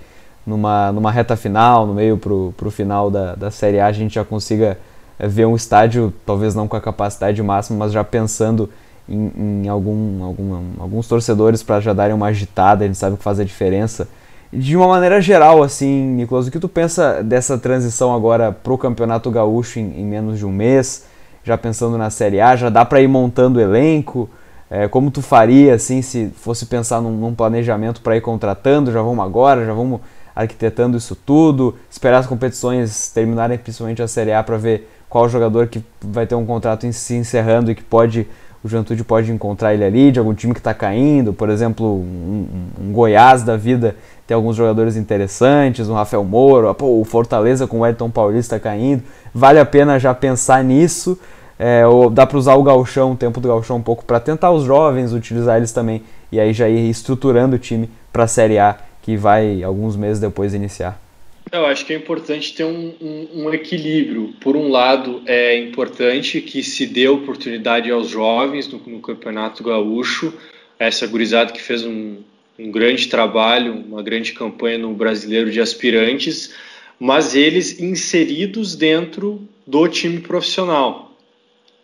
[0.46, 4.14] numa, numa reta final, no meio pro, pro final da, da Série A, a gente
[4.14, 4.78] já consiga
[5.18, 8.70] é, ver um estádio, talvez não com a capacidade máxima, mas já pensando
[9.08, 13.22] em, em algum, algum, alguns torcedores para já darem uma agitada, a gente sabe que
[13.22, 14.08] faz a diferença.
[14.52, 19.30] De uma maneira geral, assim, Nicolas, o que tu pensa dessa transição agora pro Campeonato
[19.30, 21.04] Gaúcho em, em menos de um mês?
[21.42, 24.28] Já pensando na Série A, já dá para ir montando o elenco?
[24.70, 28.92] É, como tu faria, assim, se fosse pensar num, num planejamento para ir contratando?
[28.92, 30.00] Já vamos agora, já vamos
[30.34, 31.76] arquitetando isso tudo?
[31.90, 36.34] Esperar as competições terminarem, principalmente a Série A, para ver qual jogador que vai ter
[36.34, 38.26] um contrato se encerrando e que pode
[38.66, 42.46] o Juventude pode encontrar ele ali, de algum time que está caindo, por exemplo, um,
[42.80, 47.80] um, Goiás da vida tem alguns jogadores interessantes, um Rafael Moro, pô, o Fortaleza com
[47.80, 51.16] o Edson Paulista caindo, vale a pena já pensar nisso,
[51.56, 54.64] é, dá para usar o galchão, o tempo do galchão um pouco para tentar os
[54.64, 56.02] jovens, utilizar eles também,
[56.32, 60.18] e aí já ir estruturando o time para a Série A, que vai alguns meses
[60.18, 61.05] depois iniciar.
[61.52, 64.34] Eu acho que é importante ter um, um, um, equilíbrio.
[64.40, 70.34] Por um lado, é importante que se dê oportunidade aos jovens no, no Campeonato Gaúcho,
[70.76, 72.18] essa gurizada que fez um,
[72.58, 76.52] um, grande trabalho, uma grande campanha no Brasileiro de Aspirantes,
[76.98, 81.16] mas eles inseridos dentro do time profissional.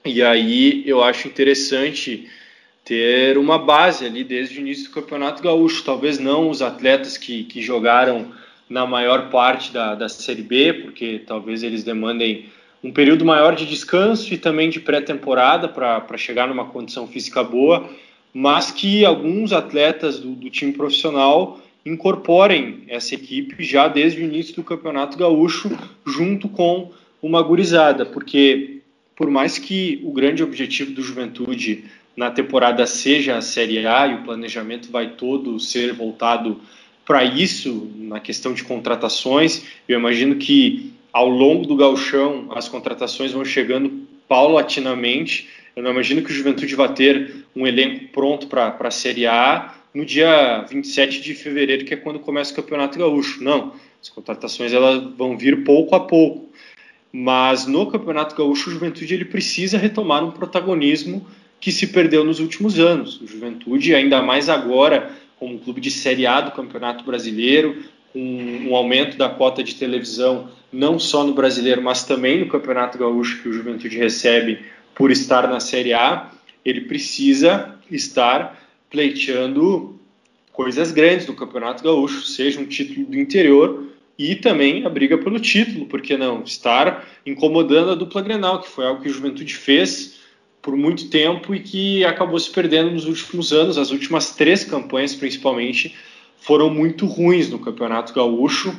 [0.05, 2.29] E aí eu acho interessante
[2.85, 5.85] ter uma base ali desde o início do Campeonato Gaúcho.
[5.85, 8.33] Talvez não os atletas que, que jogaram
[8.73, 12.47] na maior parte da, da Série B, porque talvez eles demandem
[12.83, 17.87] um período maior de descanso e também de pré-temporada para chegar numa condição física boa,
[18.33, 24.55] mas que alguns atletas do, do, time profissional incorporem essa equipe já desde o início
[24.55, 25.71] do Campeonato Gaúcho,
[26.07, 26.91] junto com
[27.23, 28.79] uma gurizada, porque
[29.15, 31.85] por mais que o grande objetivo do Juventude
[32.17, 36.59] na temporada seja a Série A e o planejamento vai todo ser voltado
[37.05, 39.65] para isso na questão de contratações.
[39.89, 45.49] Eu imagino que ao longo do galchão as contratações vão chegando paulatinamente.
[45.77, 49.75] Eu não imagino que o Juventude vá ter um elenco pronto para a Série A
[49.95, 53.43] no dia 27 de fevereiro, que é quando começa o Campeonato Gaúcho.
[53.43, 56.51] Não, as contratações elas vão vir pouco a pouco.
[57.13, 61.27] Mas no Campeonato Gaúcho, o Juventude ele precisa retomar um protagonismo
[61.61, 63.21] que se perdeu nos últimos anos.
[63.21, 68.21] O Juventude, ainda mais agora, como um clube de Série A do Campeonato Brasileiro, com
[68.21, 73.43] um aumento da cota de televisão, não só no Brasileiro, mas também no Campeonato Gaúcho
[73.43, 74.61] que o Juventude recebe
[74.95, 76.31] por estar na Série A,
[76.65, 78.57] ele precisa estar
[78.89, 79.99] pleiteando
[80.53, 85.41] coisas grandes do Campeonato Gaúcho, seja um título do interior e também a briga pelo
[85.41, 86.45] título, porque não?
[86.45, 90.22] Estar incomodando a dupla Grenal, que foi algo que o Juventude fez
[90.63, 93.77] por muito tempo e que acabou se perdendo nos últimos anos.
[93.77, 95.95] As últimas três campanhas, principalmente,
[96.39, 98.71] foram muito ruins no Campeonato Gaúcho.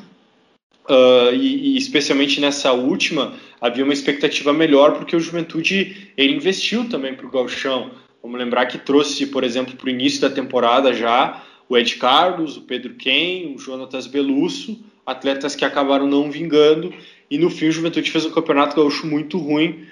[0.90, 6.90] Uh, e, e, especialmente nessa última, havia uma expectativa melhor porque o Juventude ele investiu
[6.90, 7.92] também para o Gauchão.
[8.22, 12.58] Vamos lembrar que trouxe, por exemplo, para o início da temporada já o Ed Carlos,
[12.58, 16.94] o Pedro Ken, o Jonatas Belusso, atletas que acabaram não vingando.
[17.30, 19.86] E no fim, o Juventude fez um campeonato gaúcho muito ruim,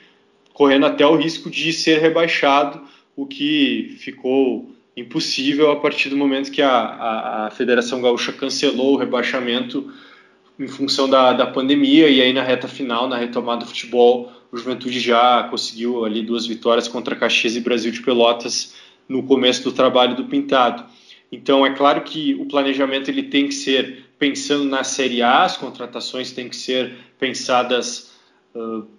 [0.62, 2.84] correndo até o risco de ser rebaixado,
[3.16, 8.94] o que ficou impossível a partir do momento que a, a, a Federação Gaúcha cancelou
[8.94, 9.92] o rebaixamento
[10.60, 14.58] em função da, da pandemia e aí na reta final, na retomada do futebol, o
[14.58, 18.76] Juventude já conseguiu ali duas vitórias contra Caxias e Brasil de Pelotas
[19.10, 20.86] no começo do trabalho do Pintado.
[21.32, 25.58] Então é claro que o planejamento ele tem que ser pensando na Série A, as
[25.58, 28.11] contratações têm que ser pensadas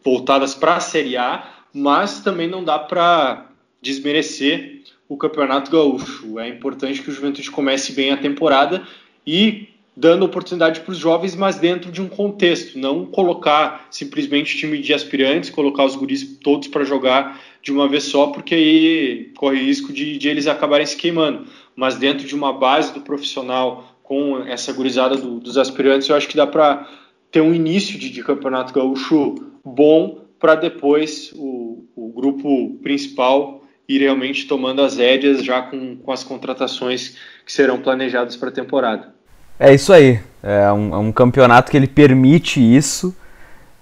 [0.04, 6.38] voltadas para a Série A, mas também não dá para desmerecer o Campeonato Gaúcho.
[6.38, 8.82] É importante que o Juventude comece bem a temporada
[9.26, 14.78] e dando oportunidade para os jovens, mas dentro de um contexto, não colocar simplesmente time
[14.78, 19.60] de aspirantes, colocar os guris todos para jogar de uma vez só, porque aí corre
[19.60, 21.46] risco de, de, eles acabarem se queimando.
[21.76, 26.28] Mas dentro de uma base do profissional, com essa gurizada do, dos aspirantes, eu acho
[26.28, 26.88] que dá para
[27.32, 29.34] ter um início de, de campeonato gaúcho
[29.64, 36.12] bom para depois o, o, grupo principal ir realmente tomando as rédeas já com, com
[36.12, 39.14] as contratações que serão planejadas para a temporada.
[39.58, 40.20] É isso aí.
[40.42, 43.16] É um, é um, campeonato que ele permite isso.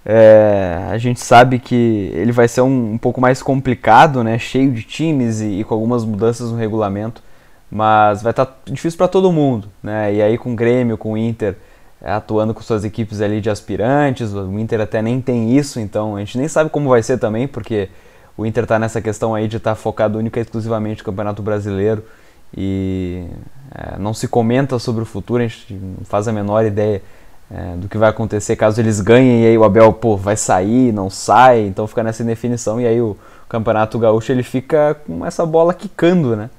[0.05, 4.39] É, a gente sabe que ele vai ser um, um, pouco mais complicado, né?
[4.39, 7.21] cheio de times e, e com algumas mudanças no regulamento,
[7.69, 9.67] mas vai estar tá difícil para todo mundo.
[9.83, 10.15] Né?
[10.15, 11.55] E aí com o Grêmio, com o Inter,
[12.03, 14.33] atuando com suas equipes ali de aspirantes.
[14.33, 17.47] O Inter até nem tem isso, então a gente nem sabe como vai ser também,
[17.47, 17.89] porque
[18.37, 21.41] o Inter está nessa questão aí de estar tá focado única e exclusivamente no Campeonato
[21.41, 22.03] Brasileiro
[22.55, 23.25] e
[23.73, 27.01] é, não se comenta sobre o futuro, a gente não faz a menor ideia
[27.49, 30.91] é, do que vai acontecer caso eles ganhem e aí o Abel pô, vai sair,
[30.91, 35.45] não sai, então fica nessa indefinição e aí o Campeonato Gaúcho ele fica com essa
[35.45, 36.49] bola quicando, né?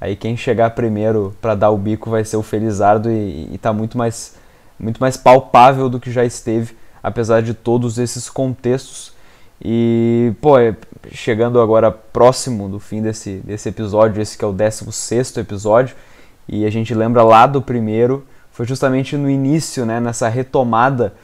[0.00, 3.72] Aí quem chegar primeiro para dar o bico vai ser o Felizardo e, e tá
[3.72, 4.34] muito mais,
[4.78, 9.12] muito mais palpável do que já esteve, apesar de todos esses contextos.
[9.62, 10.76] E, pô, é,
[11.10, 15.94] chegando agora próximo do fim desse, desse episódio, esse que é o 16 episódio,
[16.48, 21.14] e a gente lembra lá do primeiro, foi justamente no início, né, nessa retomada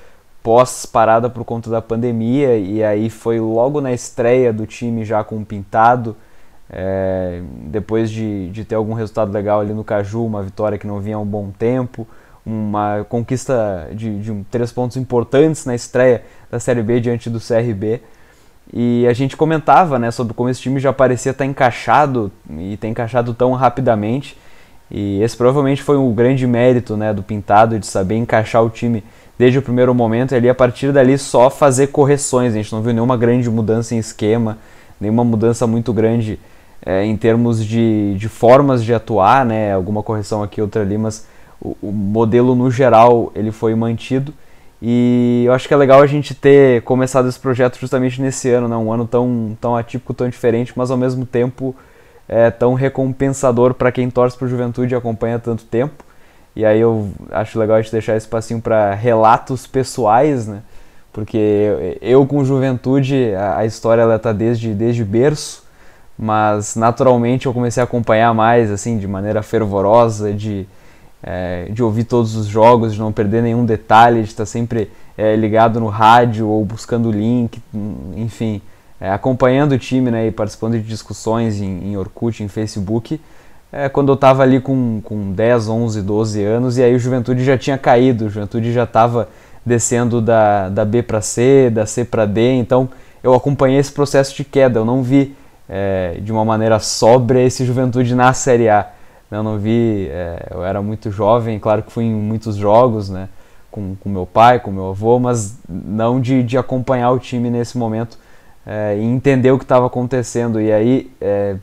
[0.42, 5.36] pós-parada por conta da pandemia, e aí foi logo na estreia do time já com
[5.38, 6.16] o Pintado,
[6.70, 11.00] é, depois de, de ter algum resultado legal ali no Caju, uma vitória que não
[11.00, 12.06] vinha há um bom tempo,
[12.44, 17.38] uma conquista de, de um, três pontos importantes na estreia da Série B diante do
[17.38, 18.00] CRB.
[18.72, 22.88] E a gente comentava né, sobre como esse time já parecia estar encaixado e ter
[22.88, 24.36] encaixado tão rapidamente.
[24.90, 29.04] E esse provavelmente foi um grande mérito né, do Pintado de saber encaixar o time
[29.38, 32.52] desde o primeiro momento e ali a partir dali só fazer correções.
[32.52, 34.58] A gente não viu nenhuma grande mudança em esquema,
[35.00, 36.38] nenhuma mudança muito grande
[36.84, 41.26] é, em termos de, de formas de atuar, né, alguma correção aqui, outra ali, mas
[41.60, 44.32] o, o modelo no geral ele foi mantido.
[44.82, 48.66] E eu acho que é legal a gente ter começado esse projeto justamente nesse ano,
[48.66, 48.76] né?
[48.76, 51.76] um ano tão, tão atípico, tão diferente, mas ao mesmo tempo
[52.26, 56.02] é, tão recompensador para quem torce para Juventude e acompanha tanto tempo.
[56.56, 60.62] E aí eu acho legal a gente deixar esse espacinho para relatos pessoais, né?
[61.12, 65.64] Porque eu com Juventude, a, a história ela tá desde, desde berço,
[66.16, 70.66] mas naturalmente eu comecei a acompanhar mais, assim, de maneira fervorosa, de,
[71.22, 75.36] é, de ouvir todos os jogos, de não perder nenhum detalhe, de estar sempre é,
[75.36, 77.60] ligado no rádio ou buscando link,
[78.16, 78.62] enfim
[79.00, 83.18] é, acompanhando o time né, e participando de discussões em, em Orkut, em Facebook,
[83.72, 87.42] é, quando eu estava ali com, com 10, 11, 12 anos, e aí o Juventude
[87.42, 89.28] já tinha caído, o Juventude já estava
[89.64, 92.88] descendo da, da B para C, da C para D, então
[93.22, 95.34] eu acompanhei esse processo de queda, eu não vi
[95.68, 98.90] é, de uma maneira sóbria esse Juventude na Série A.
[99.30, 103.28] Eu não vi, é, eu era muito jovem, claro que fui em muitos jogos, né,
[103.70, 107.78] com, com meu pai, com meu avô, mas não de, de acompanhar o time nesse
[107.78, 108.18] momento
[108.66, 110.60] é, e entender o que estava acontecendo.
[110.60, 111.56] E aí é,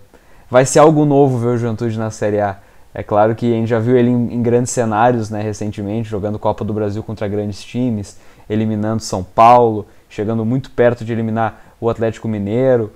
[0.49, 2.57] vai ser algo novo ver o Juventude na Série A.
[2.93, 6.39] É claro que a gente já viu ele em, em, grandes cenários né, recentemente, jogando
[6.39, 8.17] Copa do Brasil contra grandes times,
[8.49, 12.91] eliminando São Paulo, chegando muito perto de eliminar o Atlético Mineiro,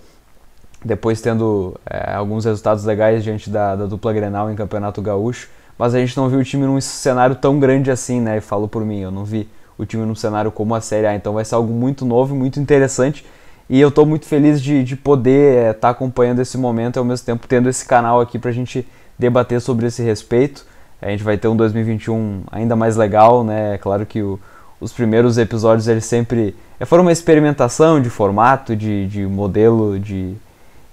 [0.84, 5.50] depois tendo é, alguns resultados legais diante da, da, dupla Grenal em Campeonato Gaúcho.
[5.78, 8.38] Mas a gente não viu o time num cenário tão grande assim, né?
[8.38, 11.16] E falo por mim, eu não vi o time num cenário como a Série A.
[11.16, 13.26] Então vai ser algo muito novo muito interessante
[13.72, 17.00] e eu estou muito feliz de, de poder estar é, tá acompanhando esse momento e
[17.00, 18.86] ao mesmo tempo tendo esse canal aqui para a gente
[19.18, 20.66] debater sobre esse respeito.
[21.02, 23.76] A gente vai ter um 2021 ainda mais legal, né?
[23.76, 24.38] É claro que o,
[24.80, 30.34] os primeiros episódios eles sempre é, foram uma experimentação de formato, de, de modelo, de,
[30.34, 30.38] de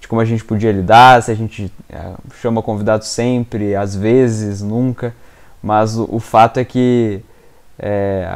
[0.09, 5.13] como a gente podia lidar, se a gente é, chama convidado sempre, às vezes, nunca.
[5.61, 7.21] Mas o, o fato é que
[7.77, 8.27] é,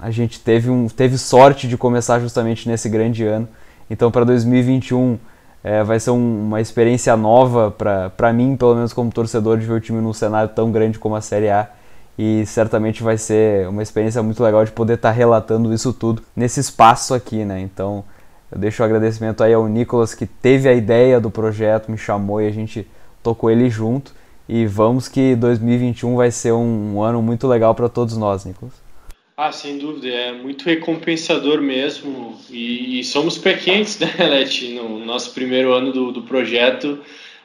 [0.00, 3.48] a gente teve, um, teve sorte de começar justamente nesse grande ano.
[3.88, 5.16] Então, para 2021,
[5.62, 9.74] é, vai ser um, uma experiência nova para mim, pelo menos como torcedor, de ver
[9.74, 11.68] o time num cenário tão grande como a Série A.
[12.18, 16.20] E certamente vai ser uma experiência muito legal de poder estar tá relatando isso tudo
[16.34, 17.60] nesse espaço aqui, né?
[17.60, 18.02] Então,
[18.54, 22.40] eu deixo o agradecimento aí ao Nicolas que teve a ideia do projeto, me chamou
[22.40, 22.86] e a gente
[23.20, 24.14] tocou ele junto.
[24.48, 28.74] E vamos que 2021 vai ser um, um ano muito legal para todos nós, Nicolas.
[29.36, 32.38] Ah, sem dúvida, é muito recompensador mesmo.
[32.48, 37.00] E, e somos pé quentes, né, Leti, no nosso primeiro ano do, do projeto,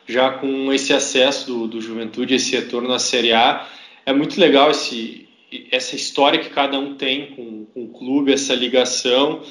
[0.08, 3.68] já com esse acesso do, do Juventude, esse retorno na Série A.
[4.06, 5.28] É muito legal esse,
[5.72, 9.42] essa história que cada um tem com, com o clube, essa ligação.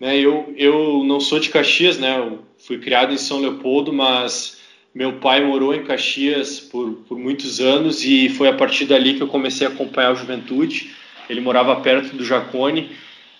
[0.00, 0.18] Né?
[0.18, 2.18] Eu, eu não sou de Caxias, né?
[2.18, 4.58] Eu fui criado em São Leopoldo, mas
[4.94, 9.22] meu pai morou em Caxias por, por muitos anos e foi a partir dali que
[9.22, 10.90] eu comecei a acompanhar o Juventude
[11.28, 12.90] ele morava perto do Jacone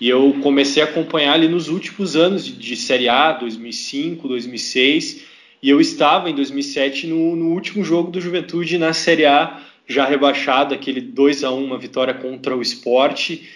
[0.01, 5.25] e eu comecei a acompanhar ali nos últimos anos de, de Série A, 2005, 2006,
[5.61, 10.05] e eu estava em 2007 no, no último jogo do Juventude na Série A, já
[10.05, 13.49] rebaixado, aquele 2 a 1 uma vitória contra o esporte,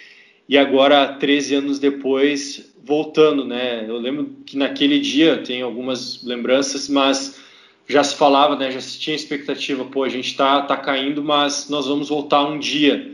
[0.47, 3.85] e agora, 13 anos depois, voltando, né?
[3.87, 7.39] Eu lembro que naquele dia, tenho algumas lembranças, mas
[7.87, 8.71] já se falava, né?
[8.71, 12.59] Já se tinha expectativa, pô, a gente tá, tá caindo, mas nós vamos voltar um
[12.59, 13.13] dia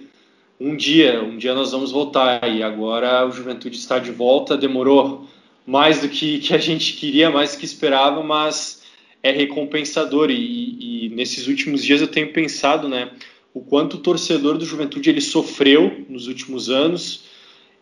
[0.59, 2.47] um dia, um dia nós vamos voltar.
[2.49, 4.57] E agora o Juventude está de volta.
[4.57, 5.27] Demorou
[5.65, 8.84] mais do que, que a gente queria, mais do que esperava, mas
[9.23, 10.30] é recompensador.
[10.30, 13.09] E, e, nesses últimos dias eu tenho pensado, né?
[13.54, 17.24] O quanto o torcedor do Juventude ele sofreu nos últimos anos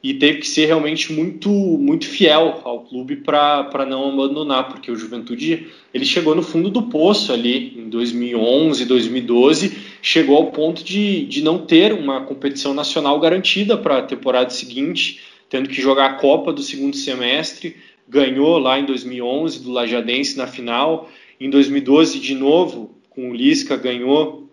[0.01, 4.95] e teve que ser realmente muito muito fiel ao clube para não abandonar, porque o
[4.95, 11.25] Juventude ele chegou no fundo do poço ali em 2011, 2012, chegou ao ponto de,
[11.25, 16.13] de não ter uma competição nacional garantida para a temporada seguinte, tendo que jogar a
[16.13, 17.75] Copa do segundo semestre,
[18.07, 21.09] ganhou lá em 2011 do Lajadense na final,
[21.39, 24.46] em 2012 de novo com o Lisca ganhou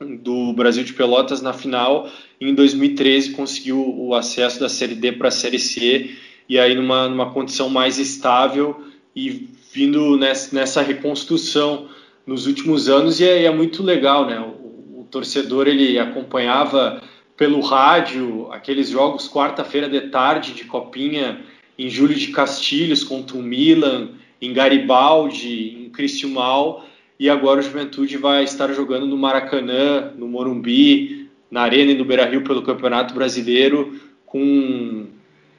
[0.00, 2.08] do Brasil de Pelotas na final
[2.40, 6.10] em 2013 conseguiu o acesso da Série D para a Série C
[6.48, 8.84] e aí numa, numa condição mais estável
[9.14, 11.88] e vindo nessa, nessa reconstrução
[12.26, 14.40] nos últimos anos e é, é muito legal, né?
[14.40, 17.02] O, o, torcedor ele acompanhava
[17.36, 21.40] pelo rádio aqueles jogos quarta-feira de tarde de copinha
[21.78, 26.84] em Júlio de Castilhos contra o Milan, em Garibaldi, em Cristiumal
[27.18, 32.04] e agora o Juventude vai estar jogando no Maracanã, no Morumbi, na Arena e no
[32.04, 35.06] Beira-Rio pelo Campeonato Brasileiro, com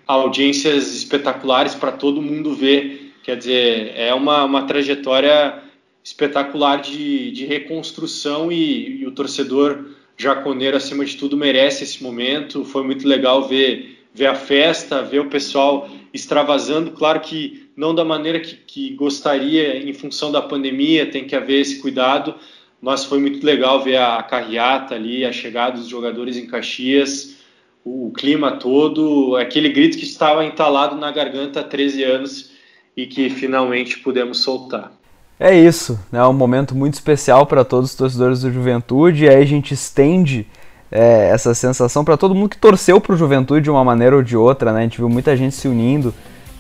[0.06, 3.14] audiências espetaculares para todo mundo ver.
[3.24, 5.62] Quer dizer, é uma, uma trajetória
[6.04, 9.86] espetacular de, de reconstrução e, e o torcedor
[10.18, 12.64] jaconeiro, acima de tudo, merece esse momento.
[12.64, 16.92] Foi muito legal ver, ver a festa, ver o pessoal extravasando.
[16.92, 21.60] Claro que não da maneira que, que gostaria em função da pandemia, tem que haver
[21.60, 22.34] esse cuidado,
[22.82, 27.36] mas foi muito legal ver a carreata ali, a chegada dos jogadores em Caxias,
[27.84, 32.52] o, o clima todo, aquele grito que estava entalado na garganta há 13 anos
[32.96, 34.94] e que finalmente pudemos soltar.
[35.38, 36.26] É isso, é né?
[36.26, 40.48] um momento muito especial para todos os torcedores do Juventude, e aí a gente estende
[40.96, 44.24] é, essa sensação para todo mundo que torceu para o Juventude de uma maneira ou
[44.24, 44.80] de outra, né?
[44.80, 46.14] A gente viu muita gente se unindo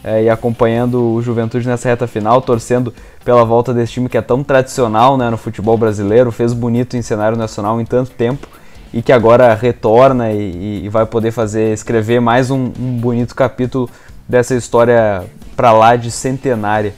[0.03, 4.21] é, e acompanhando o Juventude nessa reta final, torcendo pela volta desse time que é
[4.21, 8.45] tão tradicional né, no futebol brasileiro, fez bonito em cenário nacional em tanto tempo
[8.93, 13.89] e que agora retorna e, e vai poder fazer escrever mais um, um bonito capítulo
[14.27, 15.23] dessa história
[15.55, 16.93] para lá de centenária.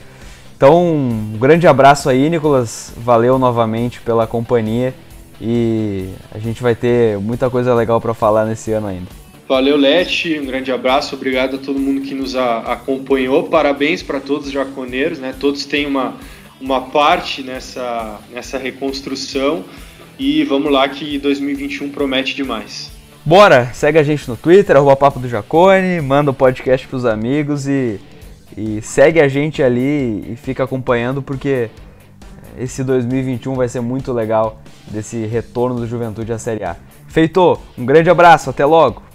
[0.58, 2.92] Então, um grande abraço aí, Nicolas.
[2.98, 4.92] Valeu novamente pela companhia
[5.40, 9.08] e a gente vai ter muita coisa legal para falar nesse ano ainda.
[9.48, 10.38] Valeu, Lete.
[10.40, 11.16] Um grande abraço.
[11.16, 13.44] Obrigado a todo mundo que nos a, acompanhou.
[13.44, 15.34] Parabéns para todos os jaconeiros, né?
[15.40, 16.16] Todos têm uma,
[16.60, 19.64] uma parte nessa, nessa reconstrução.
[20.20, 22.92] E vamos lá que 2021 promete demais.
[23.24, 23.72] Bora!
[23.74, 28.00] Segue a gente no Twitter, arroba Papo do Jacone, manda o podcast pros amigos e,
[28.58, 31.70] e segue a gente ali e fica acompanhando porque
[32.58, 36.76] esse 2021 vai ser muito legal desse retorno do Juventude à Série A.
[37.08, 39.07] Feito, um grande abraço, até logo!